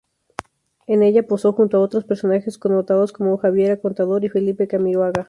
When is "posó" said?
1.27-1.53